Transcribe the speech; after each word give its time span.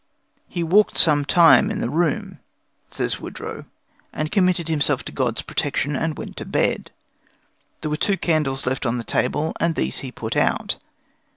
"He 0.49 0.63
walked 0.63 0.97
some 0.97 1.25
time 1.25 1.69
in 1.69 1.79
the 1.79 1.87
room," 1.87 2.39
says 2.87 3.19
Wodrow, 3.19 3.65
"and 4.11 4.31
committed 4.31 4.67
himself 4.67 5.05
to 5.05 5.11
God's 5.11 5.43
protection, 5.43 5.95
and 5.95 6.17
went 6.17 6.37
to 6.37 6.45
bed. 6.45 6.89
There 7.81 7.91
were 7.91 7.97
two 7.97 8.17
candles 8.17 8.65
left 8.65 8.87
on 8.87 8.97
the 8.97 9.03
table, 9.03 9.53
and 9.59 9.75
these 9.75 9.99
he 9.99 10.11
put 10.11 10.35
out. 10.35 10.77